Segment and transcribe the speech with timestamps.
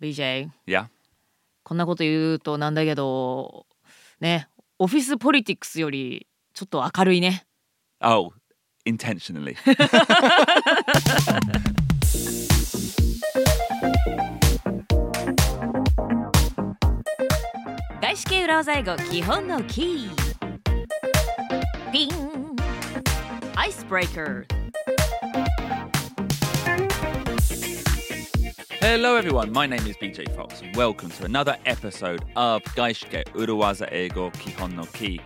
[0.00, 0.86] BJ Yeah.
[1.64, 3.66] こんなこと言うとなんだけど
[4.20, 7.46] ねオフィスポリティクスよりちょっと明るいね。
[8.00, 8.30] Oh,
[8.86, 9.56] intentionally.
[18.00, 20.28] 外資系裏技英語基本のキー。
[21.92, 22.56] ピン
[23.56, 24.57] アイスブレイカー
[28.87, 29.51] Hello, everyone.
[29.51, 30.61] My name is BJ Fox.
[30.75, 35.19] Welcome to another episode of Gaishike Uruwaza Ego Kihon no Ki.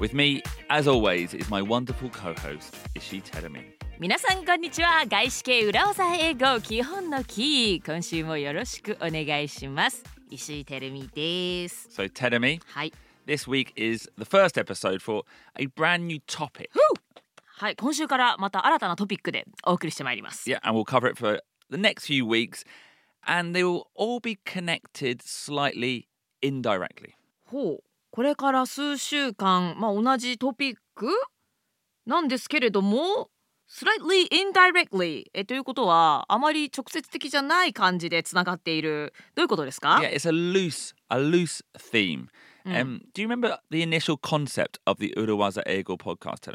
[0.00, 3.64] With me, as always, is my wonderful co-host Ishi Terumi.
[4.00, 12.92] 皆さんこんにちは外資系裏技英語基本のキー今週もよろしくお願いします石井てるみです So, Terumi, はい
[13.26, 15.24] this week is the first episode for
[15.58, 16.68] a brand new topic.
[17.56, 21.40] はい今週からまた新たなトピックでお送りしてまいります Yeah, and we'll cover it for
[21.73, 22.63] the next few weeks,
[23.25, 26.07] and they will all be connected slightly
[26.41, 27.15] indirectly.
[27.45, 31.07] ほうこれから数週間まあ同じトピック
[32.05, 33.29] なんですけれども
[33.67, 42.27] slightly indirectly えということはあまり直接的じゃない感じでつながっているどういうことですか Yeah, it's a loose, a loose theme.
[42.65, 46.49] Um, do you remember the initial concept of the podcast?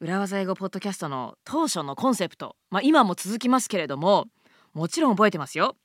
[0.00, 4.26] 裏技英語ポッドキャストの当初のコンセプトまあ今も続きますけれども
[4.74, 5.76] もちろん覚えてますよ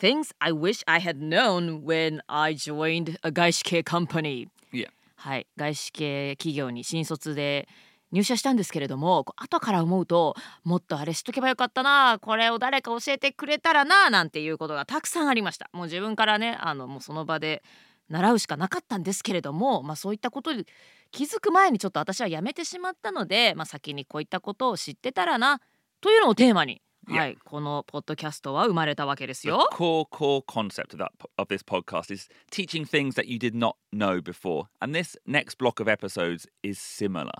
[0.00, 4.88] Things I wish I had known when I joined a 外資系 company Yeah.
[5.16, 7.68] はい外資系企業に新卒で
[8.10, 17.62] 入社したんですけれども後から思うともっとあれ知っとけばよかったなこれを誰か教えてくれたらななんていうことがたくさんありましたもう自分からねあのもうその場で
[18.08, 20.66] 習うしかなかったんですけれども、まあ、そういったことに
[21.10, 25.60] 気づく前にちょっと私はやめてしまったので、まあ、先にこういったことを知ってたらな
[26.00, 29.68] というのをテーマに.はい、このポッドキャストは生まれたわけです The よ。
[29.72, 34.22] core, core concept of that of this podcast is teaching things that you did not know
[34.22, 37.30] before, and this next block of episodes is similar.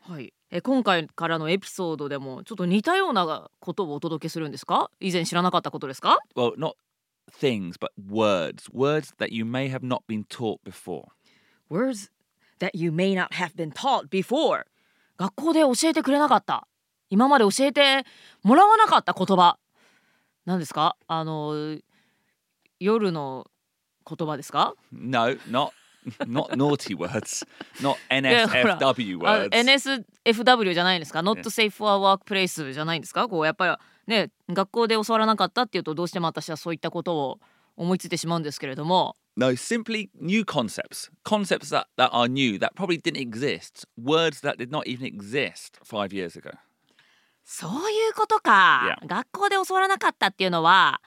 [0.00, 6.74] はい、え今回からのエピソードでもちょっと似たようなことをお届けするんですか以前知らなかったことですか Well, not
[7.30, 11.08] things, but words, words that you may have not been taught before.
[11.70, 12.10] Words
[12.58, 14.64] that you may not have been taught before
[15.16, 16.66] 学校で教えてくれなかった
[17.14, 18.04] 今まで教えて
[18.42, 19.56] もらわなかった言葉
[20.46, 21.78] 何ですかあの
[22.80, 23.46] 夜の
[24.04, 25.70] 言葉ですか No, not
[26.26, 27.46] not naughty words,
[27.80, 30.02] not NSFW あ words.
[30.24, 37.38] NSFW じゃないんですか Not safe for workplace じゃないんですかこうやっぱりね学校で教わらなかったっていうとどうしても私はそういったことを
[37.76, 41.10] 思いついてしまうんですけれども No, simply new concepts.
[41.24, 43.84] Concepts that, that are new, that probably didn't exist.
[43.96, 46.50] Words that did not even exist five years ago.
[47.44, 49.06] そういうことか、Yeah.
[49.06, 51.00] 学校で教わらなかったっていうのは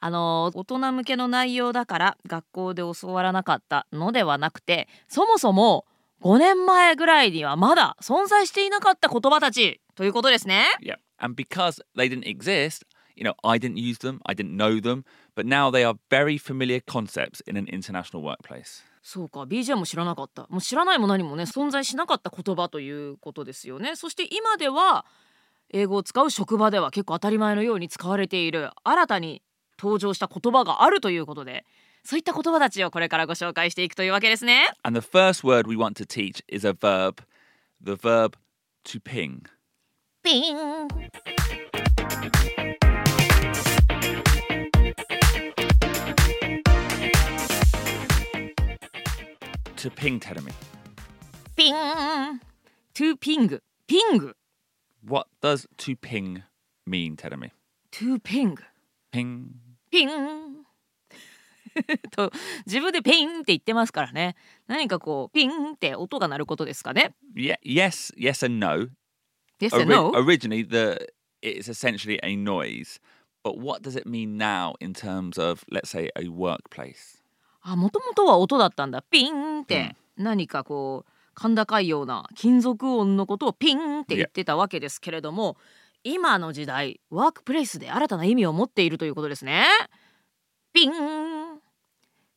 [0.00, 5.86] あの大人向けの内容だから学校で教わらなかったのではなくてそもそも
[6.22, 10.64] 5年前ぐらいにはまだ存在していなかった言葉たちということですね。
[10.82, 10.96] Yeah.
[11.18, 12.82] And because they didn't exist,
[13.16, 16.38] you know, I didn't use them, I didn't know them, but now they are very
[16.38, 18.84] familiar concepts in an international workplace.
[19.02, 25.04] そうか BJ も知らなかったもう知らないも何もね存在しなかった言葉ということですよねそして今では
[25.70, 28.70] 英語を使う職場では結構当たり前のように使われている。
[28.82, 29.42] 新たに
[29.78, 31.64] 登場した言葉があるということで
[32.04, 34.68] そういった言葉たちをこれからご紹介していくというわけですね。
[34.82, 37.22] And the first word we want to teach is a verb,
[37.82, 38.34] the verb
[38.84, 39.40] to ping.
[40.22, 40.88] ピン
[49.76, 50.20] To ping
[51.56, 54.36] ピングピング
[55.06, 56.42] What does to ping
[56.86, 57.50] mean, Teremi?
[57.92, 58.58] to Ping.
[59.12, 60.66] ピン
[62.10, 62.32] と
[62.66, 64.34] 自分でピンって言ってますからね
[64.66, 68.88] 何かこうピンって音が鳴ることですかね Yeah, yes, yes and no.
[69.60, 71.06] Yes and no Originally, the
[71.42, 72.98] it's essentially a noise,
[73.44, 77.22] but what does it mean now in terms of, let's say, a workplace?
[77.62, 85.56] あもともとは音だったんだピンって、何かこう甲高いような金属音のことをピンって言ってたわけですけれども、
[86.04, 89.64] 今の時代ワークプレイスで新たな意味を持っているということですね
[90.74, 90.92] ピン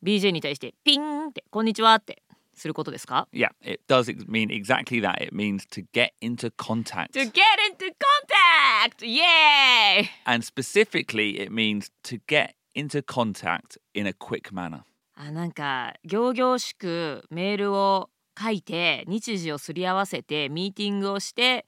[0.02, 2.22] BJ に対してピンってこんにちはって
[2.54, 5.22] することですか Yeah, it does mean exactly that.
[5.22, 7.12] It means to get into contact.
[7.12, 9.04] To get into contact!
[9.04, 10.08] Yay!
[10.24, 14.82] And specifically, it means to get into contact in a quick manner.
[15.14, 21.66] あなんか仰々しくメールを書いて日時をすり合わせてミーティングをして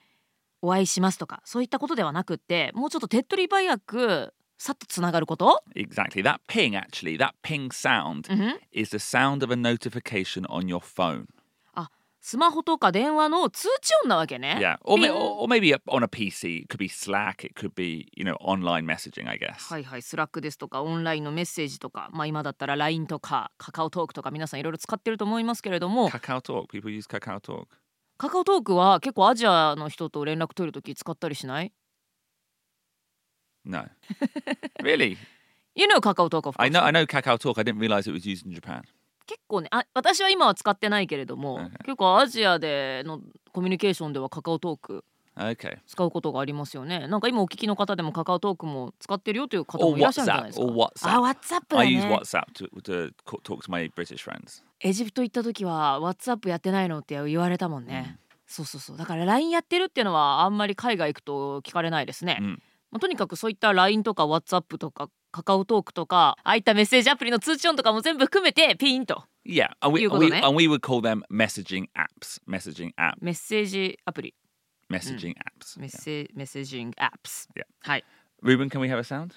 [0.63, 6.23] お会いしますとかそういったことではなくってもうちょっと手っ取り早くさっとつながること Exactly.
[6.23, 8.29] That ping, actually, that ping sound
[8.73, 11.27] is the sound of a notification on your phone.
[12.21, 14.77] あスマホとか電話の通知音なわけね Yeah.
[14.85, 16.63] Or, may, or, or maybe on a PC.
[16.65, 17.45] It could be Slack.
[17.47, 19.55] It could be, you know, online messaging, I guess.
[19.73, 26.67] はいはいスラックですとかオンラインのメッセージとかまあ今だったら LINE とかカカオトークとか皆さんいろいろ使ってると思いますけれども Kakao Talk.
[26.69, 27.65] People use Kakao Talk.
[28.19, 31.73] カカオトークは結構アジアの人と連絡取るとき使ったりしない
[33.65, 33.85] No.
[34.83, 35.17] really?
[35.75, 37.59] You know カカオトーク of course I know I know Kakao Talk.
[37.59, 38.83] I didn't realize it was used in Japan.
[39.31, 43.21] 結構ねあ私は今は使ってないけれども、はい結構アジアでの
[43.53, 45.05] コミュニケーションではカカオトーク
[45.37, 45.79] Okay.
[45.87, 47.07] 使うことがありますよね。
[47.07, 54.63] なんか今お聞きの方でもカカオトークも使ってるよという方もいらっしゃるんじゃないですか.あ WhatsApp だ I use ね WhatsApp to, to talk to my British friends.
[54.81, 58.99] エジプト行った時は WhatsApp やってないのって言われたもんね、そうそうそう。
[58.99, 62.63] だから LINE やってるっていうのはあんまり海外行くと聞かれないですね、うん。
[62.91, 70.42] まあ、とにかくそういった LINE とか WhatsApp とかカカオトークとかああいったメッセージアプリの通知音とかも全部含めてピンと Yeah, and we, いう and こと we, ね。
[70.44, 72.40] and we would call them messaging apps.
[72.48, 73.16] Messaging app.
[73.22, 74.34] メッセージアプリ
[74.90, 75.80] Messaging apps.
[75.80, 76.02] メッ Yeah.
[76.02, 77.64] セメッセージングアップス Yeah.
[77.82, 78.04] はい
[78.44, 79.34] Ruben, can we have a sound?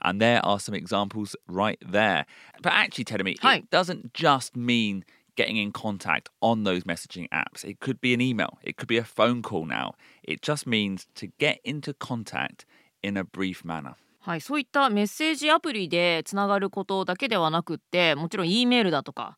[0.00, 2.24] And there are some examples right there.
[2.62, 3.56] But actually, Tedemi, Hi.
[3.58, 5.04] it doesn't just mean
[5.36, 7.64] getting in contact on those messaging apps.
[7.64, 9.94] It could be an email, it could be a phone call now.
[10.22, 12.64] It just means to get into contact
[13.03, 13.95] in a brief manner.
[14.19, 19.37] はい、そういったメッセージアプリでつながることだけではなくってもちろん E メールだとか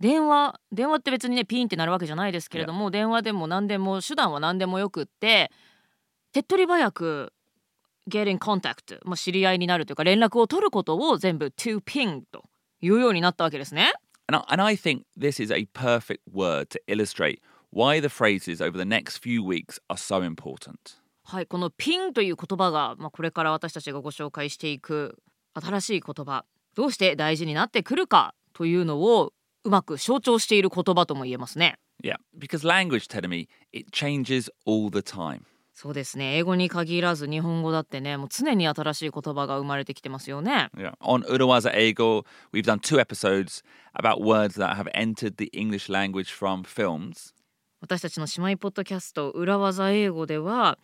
[0.00, 5.50] 電話電話って別にねピンってなるわけじゃないですけれども電話でも何でも手段は何でもよくって
[6.32, 7.32] 手っ取り早く
[8.08, 12.44] get in contact、まあ、知り合いになるというか連絡を取ることを全部 to ping と
[12.82, 13.92] いうようになったわけですね。
[14.26, 17.40] And I, and I think this is a perfect word to illustrate
[17.72, 20.98] why the phrases over the next few weeks are so important.
[21.30, 25.18] はい、このピンという言葉が、まあ、これから私たちがご紹介していく
[25.52, 29.34] 新しい言葉どうして大事になってくるかというのを
[29.64, 31.74] うまく象徴している言葉とも言えますね。
[32.02, 35.42] Yeah, because language, Tedemi, it changes all the time.
[35.74, 40.70] そうですね英語に限らず日本語だってねもう常に新しい言葉が生まれてきてますよね。
[40.74, 40.94] Yeah.
[41.00, 43.62] On Urawaza Ego, we've done two episodes
[43.94, 47.34] about words that have entered the English language from films.
[47.82, 50.78] 私たちの姉妹ポッドキャスト裏技英語では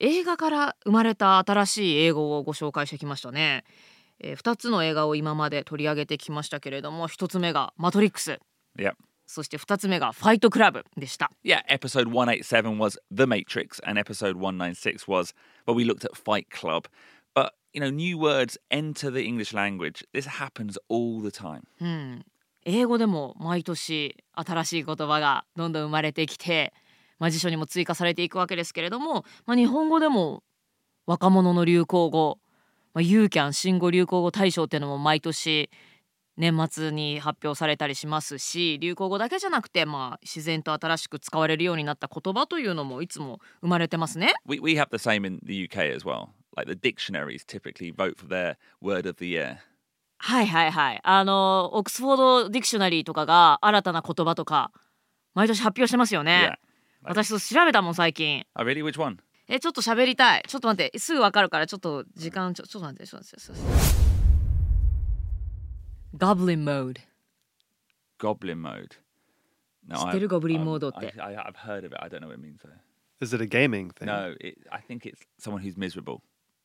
[0.00, 3.64] 映画から生まれた新しい英語をご紹介してきましたね。
[4.20, 8.40] えー、2つの映画を今まで取り上げてきましたけれども1つ目が「マトリックス
[8.76, 8.94] Yeah.」
[9.26, 11.30] そして2つ目が「ファイトクラブ」でした。
[11.44, 15.34] Yeah, episode 187 was The Matrix, and episode 196 was,
[15.66, 16.88] well, we looked at Fight Club.
[17.34, 20.04] But, you know, new words enter the English language.
[20.12, 21.62] This happens all the time.
[21.80, 22.24] うん、
[22.64, 26.72] 英語でも毎年新しい言葉がどんどん生まれてきて、
[27.18, 30.42] まあ、辞書にも追加されていくわけですけれども、まあ、日本語でも
[31.06, 32.38] 若者の流行語、
[32.94, 35.70] まあ、ユーキャン新語・流行語大賞っていうのも毎年
[36.36, 44.34] 年末に発表されたりしますし流行語だけじゃなくて、まあ、自然と新しく使われるようになった言葉というのもいつも生まれてますね。
[44.46, 46.28] We, we have the same in the UK as well.
[46.56, 49.56] Like the dictionaries typically vote for their word of the year.
[50.18, 51.00] はいはいはい。
[51.02, 54.70] あの Oxford Dictionary とかが新たな言葉とか
[55.34, 56.56] 毎年発表してますよね。
[56.62, 56.67] Yeah.
[57.02, 58.44] 私そう調べたもん最近。
[58.54, 58.82] Oh, really?
[58.84, 59.18] Which one?
[59.48, 60.42] えちょっと喋りたい。
[60.46, 63.98] ちょっと待ってすぐわかるからちょっと時間ちょちょっと待ってちょっと待ってちょっと待って。
[66.16, 67.00] Goblin mode。
[68.18, 68.96] Goblin mode.
[69.86, 71.14] No, 知ってる Goblin I've- mode って。
[71.20, 71.96] I, I, I've heard of it.
[72.02, 72.70] I don't know what it means though.
[73.20, 74.06] Is it a gaming thing?
[74.06, 76.20] No, it, I think it's someone who's miserable.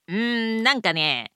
[0.07, 1.31] うーんなんかね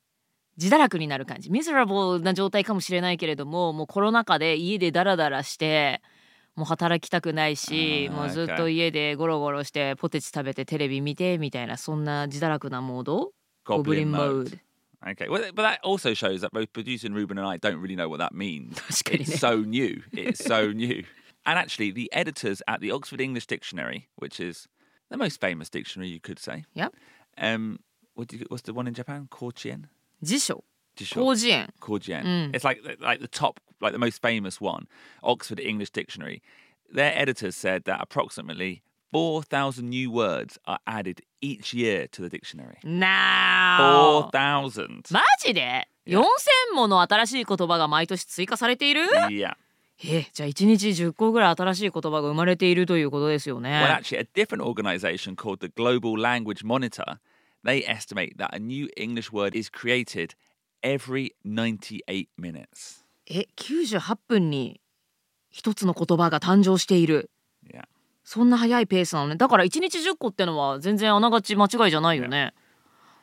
[0.58, 1.50] 自堕落になる感じ。
[1.50, 6.02] ミズラブルな状態かもしれないけれどももうコロナ禍で家でダラダラして。
[6.58, 13.32] もう働きたくないしもうずっと家でゴロゴロしてポテチ食べてテレビ見てみたいなそんな自堕落なモード
[13.66, 14.60] Goblin, mode
[15.06, 18.10] Okay, well, but that also shows that both producer Ruben and I don't really know
[18.10, 18.80] what that means.
[18.90, 20.02] It's ね so new.
[20.12, 21.04] It's so new.
[21.46, 24.68] And actually, the editors at the Oxford English Dictionary, which is
[25.10, 26.66] the most famous dictionary, you could say.
[26.74, 26.96] Yep.
[27.38, 27.80] Um,
[28.16, 29.28] what do you, what's the one in Japan?
[29.30, 29.86] Kochien.
[30.24, 30.64] 辞書
[30.98, 31.14] Jisho.
[31.22, 32.24] 広辞苑 Kochien.
[32.24, 32.56] Mm.
[32.56, 34.87] It's like like the top, like the most famous one,
[35.23, 36.43] Oxford English Dictionary.
[36.93, 42.29] Their editors said that approximately four thousand new words are added each year to the
[42.29, 42.79] dictionary.
[42.85, 45.03] な Four あ thousand.
[45.13, 46.19] マジで Yeah.
[46.21, 49.55] 4000もの新しい言葉が毎年追加されている Yeah.
[50.05, 53.87] えじゃあ1日10個ぐらい新しい言葉が生まれているということですよ Well, ね。
[53.89, 57.21] actually, a different organization called the Global Language Monitor,
[57.65, 60.35] they estimate that a new English word is created
[60.83, 63.05] every 98 minutes.
[63.30, 64.80] え98分に
[65.50, 67.30] 一つの言葉が誕生している
[67.66, 67.84] Yeah.
[68.24, 72.54] そんな早いペースなのねだから1日10個ってのは全然あながち間違いじゃないよね。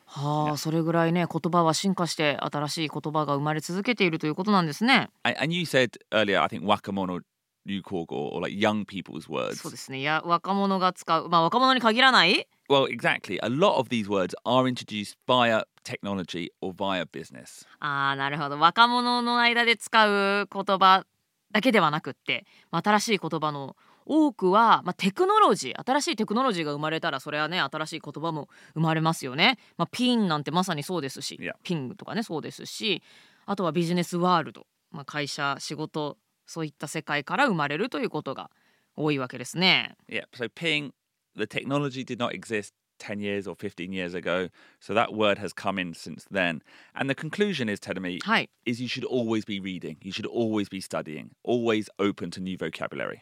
[0.05, 5.09] はあ、それぐらいね言葉は進化して新しい言葉が生まれ続けているということなんですね。
[5.23, 7.21] And, you said earlier, I think wakamono
[7.67, 9.55] ryukogo or like young people's words.
[9.55, 9.99] そうですね。
[9.99, 13.37] いや若者が使うまあ若者に限らない Well, exactly.
[13.43, 17.65] A lot of these words are introduced via technology or via business.
[17.79, 20.07] ああなるほど若者の間で使
[20.41, 21.05] う言葉
[21.51, 29.57] だけではなくって、まあ、新しい言葉の多くは、まあ、テクノロジー新しいテクノロジーが生まれたらそれはね新しい言葉も生まれますよね。
[29.77, 31.53] まあ、ピンなんてまさにそうですし Yeah.
[31.63, 33.03] ピングとかねそうですし
[33.45, 38.49] あとはビジネスワールド、まあ、会社仕事そういった世界から生まれるということが
[38.95, 39.95] 多いわけですね。
[40.09, 40.25] Yeah.
[40.33, 40.91] So ping,
[41.36, 44.48] the technology did not exist 10 years or 15 years ago.
[44.78, 46.62] So that word has come in since then.
[46.94, 49.96] And the conclusion is, Tedemi, はい is you should always be reading.
[50.02, 53.20] You should always be studying, always open to new vocabulary.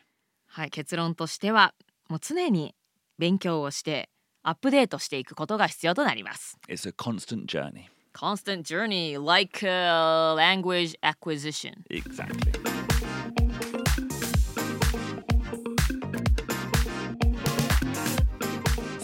[0.48, 1.74] はい、結論としては
[2.08, 2.74] もう常に
[3.18, 4.08] 勉強をして
[4.42, 6.58] アップデートしていくことが必要となります。
[6.68, 7.88] It's a constant journey.
[8.14, 11.84] Constant journey like uh, language acquisition.
[11.90, 12.81] Exactly.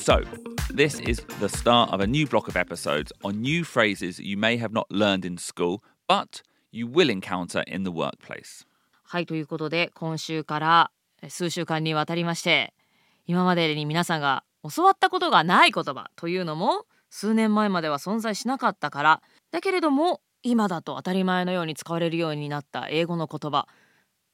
[0.09, 0.23] So,
[0.73, 4.57] this is the start of a new block of episodes on new phrases you may
[4.57, 8.65] have not learned in school, but you will encounter in the workplace.
[9.03, 12.73] はいということで今週からえ数週間にわたりまして
[13.27, 14.43] 今までに皆さんが
[14.75, 23.67] 教わったことがない言葉というのも数年前までは存在しなかったからだけれども今だと当たり前のように使われるようになった英語の言葉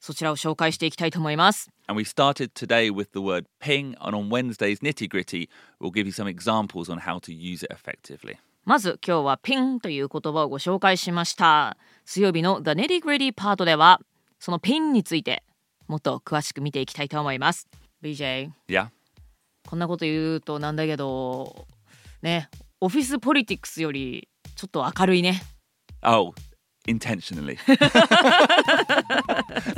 [0.06, 1.72] そちらを紹介していきたいと思います。
[1.88, 5.50] And we started today with the word ping, and on Wednesday's nitty gritty,
[5.82, 8.36] we'll give you some examples on how to use it effectively.
[8.66, 14.00] まず今日はピンという言葉をご紹介しました水曜日の The Nitty Gritty パートでは
[14.40, 15.44] そのピンについて
[15.88, 17.68] もっと詳しく見ていきたいと思います
[18.04, 18.90] BJ Yeah?
[19.68, 21.66] こんなこと言うとなんだけど
[22.22, 25.42] ねオフィスポリティクスよりちょっと明るいね
[26.04, 26.34] Oh,
[26.88, 27.58] intentionally.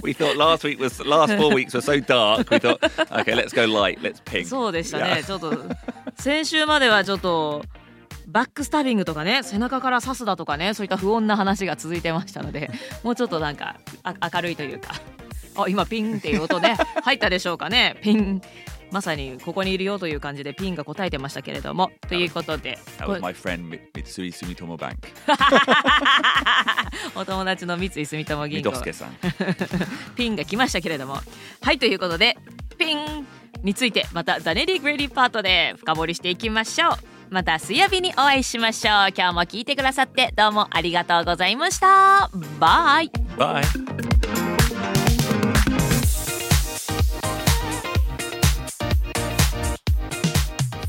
[0.04, 2.50] we thought last week was last four weeks were so dark.
[2.50, 2.80] We thought,
[3.20, 4.46] okay, let's go light, let's ping.
[4.46, 5.52] そうでしたね.ちょっと
[6.20, 7.64] 先週まではちょっと
[8.28, 12.70] バックスタビングとかね背中から刺すだとかねそういった不穏な話が続いてましたので
[13.04, 14.96] もうちょっとなんかあ明るいというか
[15.56, 18.42] あ今ピンっていう音ね入ったでしょうかねピン
[18.92, 21.92] まさにここにいるよという感じでピンが答えてましたけれども。
[22.08, 24.96] ということで That was my friend Mi- Mitsui Sumitomo Bank,
[27.16, 28.72] お友達の三井住友銀行.
[30.16, 31.20] ピンが来ましたけれども。
[31.62, 32.38] はいということで
[32.78, 33.28] ピン
[33.64, 36.94] についてまたザネリーグレディパートで深掘りしていきましょう。
[37.30, 39.10] また水曜日にお会いしましょう。
[39.16, 42.30] 今日も聞いてくださってどうもありがとうございました。
[42.60, 43.12] バイ。
[43.38, 43.87] Bye.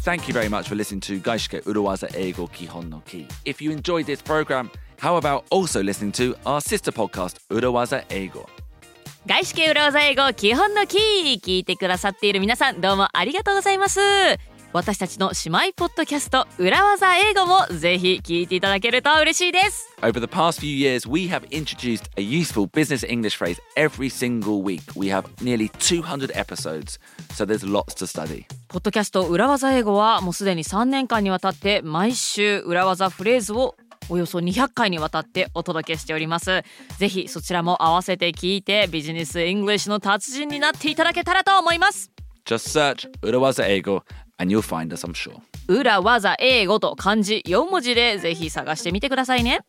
[0.08, 3.28] Thank you very much for listening to Gaishike Uruwaza Eigo Kihon no Ki.
[3.46, 4.70] If you enjoyed this program,
[5.00, 8.48] how about also listening to our sister podcast, Uruwaza Eigo?
[9.26, 14.02] 外資系裏技英語基本のキー聞いてくださっている皆さんどうもありがとうございます
[14.74, 24.62] 私たちの姉妹ポッドキャスト裏技英語もぜひ聞いていただけると嬉しいです Over the past few years, we have introduced a useful business English phrase every single
[24.62, 24.82] week.
[24.94, 27.00] We have nearly 200 episodes,
[27.34, 28.46] so there's lots to study.
[28.69, 33.75] ポッドキャスト裏技英語はもうすでに3年間にわたって毎週裏技フレーズを
[34.11, 36.63] およそ200回にわたってお届けしております。
[36.99, 42.13] ぜひそちらも合わせて聞いてビジネスイングリッシュの達人になっていただけたらと思います。
[42.45, 44.03] Just search Urawaza Eigo
[44.39, 45.41] and you'll find us, I'm sure.
[45.69, 49.61] 裏技英語と漢字4文字でぜひ探してみてくださいね